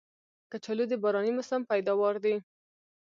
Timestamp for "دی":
2.23-2.35